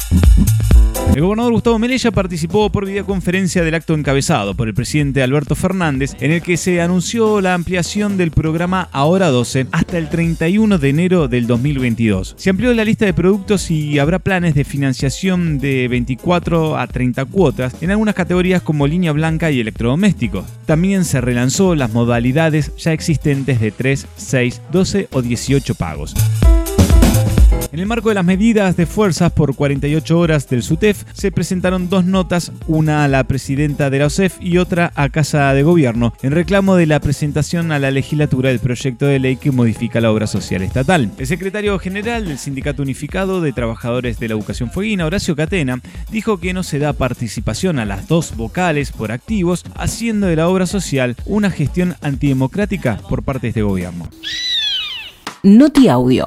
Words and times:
El 1.13 1.23
gobernador 1.23 1.51
Gustavo 1.51 1.77
Melella 1.77 2.09
participó 2.11 2.69
por 2.69 2.85
videoconferencia 2.85 3.63
del 3.63 3.75
acto 3.75 3.93
encabezado 3.95 4.55
por 4.55 4.69
el 4.69 4.73
presidente 4.73 5.21
Alberto 5.21 5.55
Fernández, 5.55 6.15
en 6.21 6.31
el 6.31 6.41
que 6.41 6.55
se 6.55 6.79
anunció 6.79 7.41
la 7.41 7.53
ampliación 7.53 8.15
del 8.15 8.31
programa 8.31 8.87
Ahora 8.93 9.27
12 9.27 9.67
hasta 9.73 9.97
el 9.97 10.07
31 10.07 10.77
de 10.77 10.89
enero 10.89 11.27
del 11.27 11.47
2022. 11.47 12.35
Se 12.37 12.49
amplió 12.49 12.73
la 12.73 12.85
lista 12.85 13.03
de 13.03 13.13
productos 13.13 13.69
y 13.71 13.99
habrá 13.99 14.19
planes 14.19 14.55
de 14.55 14.63
financiación 14.63 15.59
de 15.59 15.89
24 15.89 16.77
a 16.77 16.87
30 16.87 17.25
cuotas 17.25 17.75
en 17.81 17.91
algunas 17.91 18.15
categorías 18.15 18.61
como 18.61 18.87
línea 18.87 19.11
blanca 19.11 19.51
y 19.51 19.59
electrodomésticos. 19.59 20.45
También 20.65 21.03
se 21.03 21.19
relanzó 21.19 21.75
las 21.75 21.91
modalidades 21.91 22.73
ya 22.77 22.93
existentes 22.93 23.59
de 23.59 23.71
3, 23.71 24.07
6, 24.15 24.61
12 24.71 25.09
o 25.11 25.21
18 25.21 25.75
pagos. 25.75 26.15
En 27.71 27.79
el 27.79 27.85
marco 27.85 28.09
de 28.09 28.15
las 28.15 28.25
medidas 28.25 28.75
de 28.75 28.85
fuerzas 28.85 29.31
por 29.31 29.55
48 29.55 30.19
horas 30.19 30.49
del 30.49 30.61
SUTEF, 30.61 31.05
se 31.13 31.31
presentaron 31.31 31.89
dos 31.89 32.03
notas, 32.03 32.51
una 32.67 33.05
a 33.05 33.07
la 33.07 33.23
presidenta 33.23 33.89
de 33.89 33.99
la 33.99 34.07
OSEF 34.07 34.35
y 34.41 34.57
otra 34.57 34.91
a 34.95 35.07
Casa 35.07 35.53
de 35.53 35.63
Gobierno, 35.63 36.13
en 36.21 36.33
reclamo 36.33 36.75
de 36.75 36.85
la 36.85 36.99
presentación 36.99 37.71
a 37.71 37.79
la 37.79 37.89
legislatura 37.89 38.49
del 38.49 38.59
proyecto 38.59 39.05
de 39.05 39.19
ley 39.19 39.37
que 39.37 39.51
modifica 39.51 40.01
la 40.01 40.11
obra 40.11 40.27
social 40.27 40.63
estatal. 40.63 41.11
El 41.17 41.27
secretario 41.27 41.79
general 41.79 42.25
del 42.25 42.39
Sindicato 42.39 42.81
Unificado 42.81 43.39
de 43.39 43.53
Trabajadores 43.53 44.19
de 44.19 44.27
la 44.27 44.33
Educación 44.33 44.69
Fueguina, 44.69 45.05
Horacio 45.05 45.37
Catena, 45.37 45.79
dijo 46.11 46.41
que 46.41 46.53
no 46.53 46.63
se 46.63 46.77
da 46.77 46.91
participación 46.91 47.79
a 47.79 47.85
las 47.85 48.09
dos 48.09 48.35
vocales 48.35 48.91
por 48.91 49.13
activos, 49.13 49.63
haciendo 49.75 50.27
de 50.27 50.35
la 50.35 50.49
obra 50.49 50.65
social 50.65 51.15
una 51.25 51.49
gestión 51.49 51.95
antidemocrática 52.01 52.97
por 53.07 53.23
parte 53.23 53.47
de 53.47 53.49
este 53.51 53.61
gobierno. 53.61 54.09
Noti 55.41 55.87
Audio. 55.87 56.25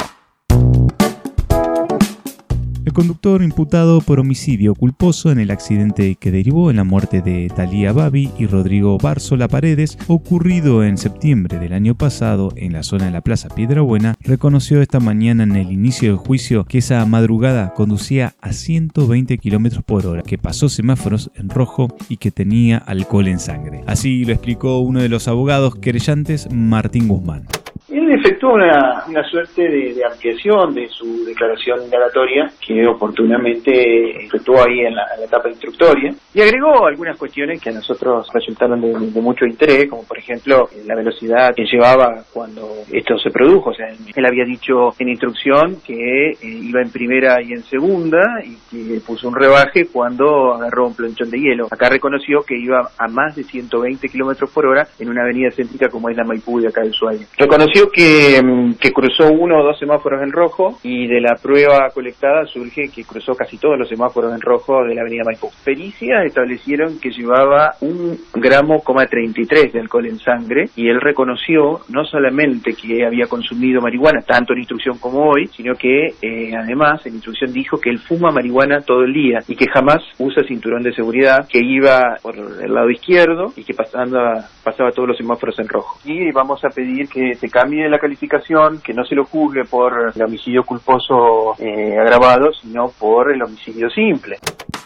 Conductor 2.95 3.43
imputado 3.43 4.01
por 4.01 4.21
homicidio 4.21 4.77
culposo 4.77 5.33
en 5.33 5.41
el 5.41 5.51
accidente 5.51 6.15
que 6.15 6.31
derivó 6.31 6.71
en 6.71 6.77
la 6.77 6.85
muerte 6.85 7.23
de 7.23 7.49
Talía 7.49 7.93
Babi 7.93 8.31
y 8.39 8.47
Rodrigo 8.47 8.99
Bárzola 8.99 9.49
Paredes, 9.49 9.99
ocurrido 10.07 10.85
en 10.85 10.97
septiembre 10.97 11.59
del 11.59 11.73
año 11.73 11.97
pasado 11.97 12.53
en 12.55 12.73
la 12.73 12.85
zona 12.85 13.07
de 13.07 13.11
la 13.11 13.21
Plaza 13.21 13.49
Piedrabuena, 13.49 14.15
reconoció 14.21 14.81
esta 14.81 15.01
mañana 15.01 15.43
en 15.43 15.57
el 15.57 15.73
inicio 15.73 16.11
del 16.11 16.19
juicio 16.19 16.67
que 16.67 16.79
esa 16.79 17.05
madrugada 17.05 17.75
conducía 17.75 18.37
a 18.41 18.53
120 18.53 19.39
km 19.39 19.83
por 19.83 20.07
hora, 20.07 20.23
que 20.23 20.39
pasó 20.39 20.69
semáforos 20.69 21.33
en 21.35 21.49
rojo 21.49 21.89
y 22.09 22.19
que 22.19 22.31
tenía 22.31 22.79
alcohol 22.79 23.27
en 23.27 23.41
sangre. 23.41 23.83
Así 23.89 24.25
lo 24.25 24.33
explicó 24.33 24.79
uno 24.79 25.03
de 25.03 25.09
los 25.09 25.27
abogados 25.27 25.75
querellantes, 25.75 26.49
Martín 26.53 27.09
Guzmán. 27.09 27.49
Él 27.89 28.11
efectuó 28.13 28.55
una, 28.55 29.05
suerte 29.31 29.69
de, 29.69 30.03
ampliación 30.05 30.75
de 30.75 30.89
su 30.89 31.25
declaración 31.27 31.83
indagatoria 31.83 32.51
que 32.67 32.87
oportunamente 32.87 34.25
efectuó 34.25 34.65
ahí 34.65 34.81
en 34.81 34.95
la, 34.95 35.05
etapa 35.23 35.51
instructoria 35.51 36.15
y 36.33 36.41
agregó 36.41 36.87
algunas 36.87 37.17
cuestiones 37.19 37.61
que 37.61 37.71
a 37.71 37.75
nosotros 37.75 38.27
resultaron 38.33 38.81
de, 38.81 39.21
mucho 39.21 39.45
interés, 39.45 39.89
como 39.89 40.03
por 40.05 40.19
ejemplo 40.19 40.69
la 40.87 40.95
velocidad 40.95 41.55
que 41.55 41.65
llevaba 41.65 42.25
cuando 42.33 42.69
esto 42.91 43.19
se 43.19 43.31
produjo. 43.31 43.71
O 43.71 43.75
sea, 43.75 43.89
él 43.89 44.27
había 44.27 44.45
dicho 44.45 44.95
en 44.99 45.11
instrucción 45.11 45.77
que 45.85 46.31
eh, 46.31 46.39
iba 46.43 46.81
en 46.81 46.91
primera 46.91 47.43
y 47.43 47.53
en 47.53 47.63
segunda 47.65 48.23
y 48.45 48.57
que 48.71 49.01
puso 49.01 49.29
un 49.29 49.35
rebaje 49.35 49.87
cuando 49.93 50.55
agarró 50.55 50.87
un 50.87 50.95
planchón 50.95 51.31
de 51.31 51.39
hielo. 51.39 51.69
Acá 51.71 51.91
reconoció 51.91 52.43
que 52.43 52.57
iba 52.57 52.91
a 52.97 53.09
más 53.09 53.37
de 53.37 53.45
120 53.45 54.09
kilómetros 54.09 54.51
por 54.51 54.67
hora 54.67 54.89
en 54.99 55.11
una 55.11 55.23
avenida 55.23 55.51
céntrica 55.51 55.89
como 55.89 56.09
es 56.09 56.17
la 56.17 56.25
Maipú 56.25 56.61
de 56.61 56.69
acá 56.69 56.81
del 56.81 56.93
Suárez. 56.93 57.29
Reconoció 57.37 57.75
que, 57.91 58.41
que, 58.81 58.93
cruzó 58.93 59.33
uno 59.33 59.61
o 59.61 59.65
dos 59.65 59.79
semáforos 59.79 60.23
en 60.23 60.33
rojo 60.33 60.79
y 60.83 61.07
de 61.07 61.21
la 61.21 61.37
prueba 61.37 61.91
colectada 61.91 62.47
surge 62.47 62.89
que 62.95 63.05
cruzó 63.05 63.35
casi 63.35 63.59
todos 63.59 63.79
los 63.79 63.89
semáforos 63.89 64.35
en 64.35 64.41
rojo 64.41 64.85
de 64.85 64.95
la 64.95 65.03
avenida 65.03 65.25
Maipú. 65.25 65.51
Pericias 65.65 66.25
establecieron 66.27 66.99
que 67.01 67.11
llevaba 67.11 67.75
un 67.81 68.19
gramo, 68.35 68.83
33 69.09 69.73
de 69.73 69.81
alcohol 69.81 70.07
en 70.07 70.19
sangre 70.19 70.69
y 70.77 70.89
él 70.89 71.01
reconoció 71.01 71.81
no 71.89 72.05
solamente 72.05 72.75
que 72.75 73.05
había 73.05 73.27
consumido 73.27 73.81
marihuana, 73.81 74.21
tanto 74.23 74.53
en 74.53 74.61
instrucción 74.61 74.99
como 74.99 75.31
hoy, 75.31 75.49
sino 75.49 75.75
que 75.75 76.07
eh, 76.23 76.53
además 76.57 77.05
en 77.07 77.15
instrucción 77.15 77.53
dijo 77.53 77.79
que 77.79 77.91
él 77.91 77.99
fuma 77.99 78.31
marihuana 78.31 78.81
todo 78.81 79.03
el 79.03 79.13
día 79.13 79.41
y 79.49 79.57
que 79.57 79.67
jamás 79.69 80.03
usa 80.19 80.43
cinturón 80.47 80.83
de 80.83 80.95
seguridad, 80.95 81.47
que 81.49 81.61
iba 81.61 82.17
por 82.23 82.37
el 82.37 82.73
lado 82.73 82.91
izquierdo 82.91 83.53
y 83.57 83.65
que 83.65 83.75
pasando, 83.75 84.19
pasaba 84.63 84.91
todos 84.93 85.09
los 85.09 85.17
semáforos 85.17 85.59
en 85.59 85.69
rojo. 85.69 85.99
Y 86.05 86.31
vamos 86.33 86.65
a 86.65 86.69
pedir 86.69 87.09
que 87.09 87.35
se 87.35 87.49
cambie 87.49 87.64
la 87.65 87.99
calificación, 87.99 88.81
que 88.81 88.95
no 88.95 89.05
se 89.05 89.15
lo 89.15 89.25
juzgue 89.25 89.65
por 89.65 90.13
el 90.15 90.23
homicidio 90.23 90.65
culposo 90.65 91.55
eh, 91.59 91.99
agravado, 91.99 92.53
sino 92.53 92.89
por 92.91 93.33
el 93.33 93.43
homicidio 93.43 93.89
simple. 93.91 94.39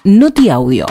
Noti 0.05 0.49
Audio. 0.49 0.87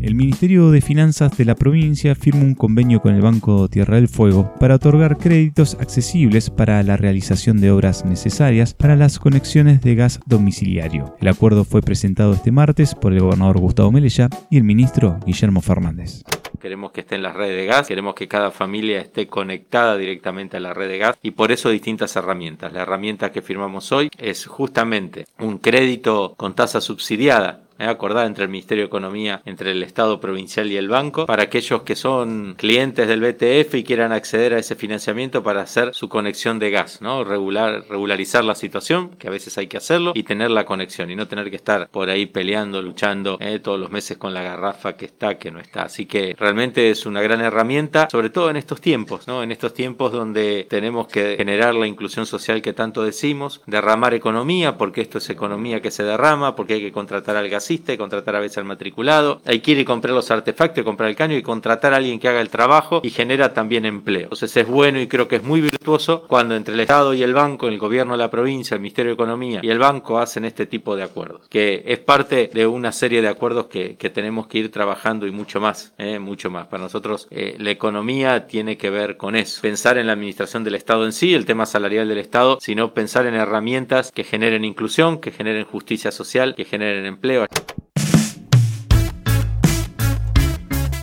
El 0.00 0.16
Ministerio 0.16 0.70
de 0.70 0.80
Finanzas 0.80 1.36
de 1.38 1.44
la 1.44 1.54
provincia 1.54 2.14
firma 2.14 2.42
un 2.42 2.54
convenio 2.54 3.00
con 3.00 3.14
el 3.14 3.22
Banco 3.22 3.68
Tierra 3.68 3.94
del 3.94 4.08
Fuego 4.08 4.52
para 4.58 4.74
otorgar 4.74 5.16
créditos 5.16 5.76
accesibles 5.80 6.50
para 6.50 6.82
la 6.82 6.96
realización 6.96 7.60
de 7.60 7.70
obras 7.70 8.04
necesarias 8.04 8.74
para 8.74 8.96
las 8.96 9.18
conexiones 9.18 9.80
de 9.80 9.94
gas 9.94 10.20
domiciliario. 10.26 11.14
El 11.20 11.28
acuerdo 11.28 11.64
fue 11.64 11.80
presentado 11.80 12.34
este 12.34 12.50
martes 12.50 12.94
por 12.94 13.12
el 13.12 13.20
gobernador 13.20 13.58
Gustavo 13.60 13.92
Melella 13.92 14.28
y 14.50 14.58
el 14.58 14.64
ministro 14.64 15.18
Guillermo 15.24 15.62
Fernández 15.62 16.24
queremos 16.62 16.92
que 16.92 17.00
esté 17.00 17.16
en 17.16 17.22
la 17.24 17.32
red 17.32 17.48
de 17.48 17.66
gas, 17.66 17.88
queremos 17.88 18.14
que 18.14 18.28
cada 18.28 18.52
familia 18.52 19.00
esté 19.00 19.26
conectada 19.26 19.96
directamente 19.96 20.56
a 20.56 20.60
la 20.60 20.72
red 20.72 20.88
de 20.88 20.98
gas 20.98 21.18
y 21.20 21.32
por 21.32 21.50
eso 21.50 21.68
distintas 21.68 22.14
herramientas. 22.14 22.72
La 22.72 22.82
herramienta 22.82 23.32
que 23.32 23.42
firmamos 23.42 23.90
hoy 23.90 24.08
es 24.16 24.46
justamente 24.46 25.26
un 25.40 25.58
crédito 25.58 26.34
con 26.36 26.54
tasa 26.54 26.80
subsidiada 26.80 27.62
acordada 27.88 28.26
entre 28.26 28.44
el 28.44 28.50
Ministerio 28.50 28.84
de 28.84 28.86
Economía, 28.86 29.42
entre 29.44 29.72
el 29.72 29.82
Estado 29.82 30.20
provincial 30.20 30.70
y 30.70 30.76
el 30.76 30.88
banco, 30.88 31.26
para 31.26 31.44
aquellos 31.44 31.82
que 31.82 31.96
son 31.96 32.54
clientes 32.56 33.08
del 33.08 33.20
BTF 33.20 33.74
y 33.74 33.84
quieran 33.84 34.12
acceder 34.12 34.54
a 34.54 34.58
ese 34.58 34.76
financiamiento 34.76 35.42
para 35.42 35.62
hacer 35.62 35.94
su 35.94 36.08
conexión 36.08 36.58
de 36.58 36.70
gas, 36.70 37.00
¿no? 37.00 37.24
Regular, 37.24 37.84
regularizar 37.88 38.44
la 38.44 38.54
situación, 38.54 39.10
que 39.18 39.28
a 39.28 39.30
veces 39.30 39.56
hay 39.58 39.66
que 39.66 39.76
hacerlo, 39.76 40.12
y 40.14 40.22
tener 40.22 40.50
la 40.50 40.64
conexión 40.64 41.10
y 41.10 41.16
no 41.16 41.28
tener 41.28 41.50
que 41.50 41.56
estar 41.56 41.88
por 41.88 42.10
ahí 42.10 42.26
peleando, 42.26 42.82
luchando 42.82 43.38
eh, 43.40 43.58
todos 43.58 43.78
los 43.78 43.90
meses 43.90 44.18
con 44.18 44.34
la 44.34 44.42
garrafa 44.42 44.96
que 44.96 45.06
está, 45.06 45.38
que 45.38 45.50
no 45.50 45.60
está. 45.60 45.82
Así 45.82 46.06
que 46.06 46.36
realmente 46.38 46.90
es 46.90 47.06
una 47.06 47.22
gran 47.22 47.40
herramienta, 47.40 48.08
sobre 48.10 48.30
todo 48.30 48.50
en 48.50 48.56
estos 48.56 48.80
tiempos, 48.80 49.26
¿no? 49.26 49.42
En 49.42 49.52
estos 49.52 49.74
tiempos 49.74 50.12
donde 50.12 50.66
tenemos 50.68 51.06
que 51.08 51.36
generar 51.36 51.74
la 51.74 51.86
inclusión 51.86 52.26
social 52.26 52.62
que 52.62 52.72
tanto 52.72 53.02
decimos, 53.02 53.60
derramar 53.66 54.14
economía, 54.14 54.76
porque 54.76 55.00
esto 55.00 55.18
es 55.18 55.30
economía 55.30 55.80
que 55.80 55.90
se 55.90 56.02
derrama, 56.02 56.54
porque 56.54 56.74
hay 56.74 56.80
que 56.80 56.92
contratar 56.92 57.36
al 57.36 57.48
gas 57.48 57.70
y 57.72 57.96
contratar 57.96 58.36
a 58.36 58.40
veces 58.40 58.58
al 58.58 58.64
matriculado. 58.64 59.40
Hay 59.46 59.60
que 59.60 59.72
ir 59.72 59.78
y 59.78 59.84
comprar 59.84 60.14
los 60.14 60.30
artefactos, 60.30 60.84
comprar 60.84 61.08
el 61.08 61.16
caño 61.16 61.36
y 61.36 61.42
contratar 61.42 61.94
a 61.94 61.96
alguien 61.96 62.18
que 62.18 62.28
haga 62.28 62.40
el 62.40 62.50
trabajo 62.50 63.00
y 63.02 63.10
genera 63.10 63.54
también 63.54 63.86
empleo. 63.86 64.24
Entonces 64.24 64.56
es 64.56 64.66
bueno 64.66 65.00
y 65.00 65.06
creo 65.06 65.28
que 65.28 65.36
es 65.36 65.42
muy 65.42 65.60
virtuoso 65.60 66.24
cuando 66.28 66.54
entre 66.54 66.74
el 66.74 66.80
Estado 66.80 67.14
y 67.14 67.22
el 67.22 67.32
banco, 67.32 67.68
el 67.68 67.78
gobierno 67.78 68.12
de 68.12 68.18
la 68.18 68.30
provincia, 68.30 68.74
el 68.74 68.80
Ministerio 68.80 69.10
de 69.10 69.14
Economía 69.14 69.60
y 69.62 69.70
el 69.70 69.78
banco 69.78 70.18
hacen 70.18 70.44
este 70.44 70.66
tipo 70.66 70.96
de 70.96 71.02
acuerdos, 71.02 71.48
que 71.48 71.82
es 71.86 71.98
parte 71.98 72.50
de 72.52 72.66
una 72.66 72.92
serie 72.92 73.22
de 73.22 73.28
acuerdos 73.28 73.66
que, 73.66 73.96
tenemos 74.12 74.46
que 74.46 74.58
ir 74.58 74.70
trabajando 74.70 75.26
y 75.26 75.30
mucho 75.30 75.58
más, 75.58 75.94
eh, 75.96 76.18
mucho 76.18 76.50
más. 76.50 76.66
Para 76.66 76.82
nosotros 76.82 77.28
eh, 77.30 77.56
la 77.58 77.70
economía 77.70 78.46
tiene 78.46 78.76
que 78.76 78.90
ver 78.90 79.16
con 79.16 79.36
eso, 79.36 79.62
pensar 79.62 79.96
en 79.96 80.06
la 80.06 80.12
administración 80.12 80.64
del 80.64 80.74
Estado 80.74 81.06
en 81.06 81.12
sí, 81.12 81.34
el 81.34 81.46
tema 81.46 81.64
salarial 81.64 82.08
del 82.08 82.18
Estado, 82.18 82.58
sino 82.60 82.92
pensar 82.92 83.26
en 83.26 83.34
herramientas 83.34 84.12
que 84.12 84.24
generen 84.24 84.64
inclusión, 84.64 85.18
que 85.18 85.30
generen 85.30 85.64
justicia 85.64 86.12
social, 86.12 86.54
que 86.54 86.64
generen 86.64 87.06
empleo. 87.06 87.46